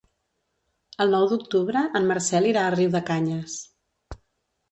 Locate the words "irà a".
2.53-2.73